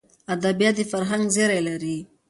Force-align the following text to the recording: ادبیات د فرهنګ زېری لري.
ادبیات 0.33 0.75
د 0.77 0.81
فرهنګ 0.91 1.23
زېری 1.35 1.59
لري. 1.67 1.97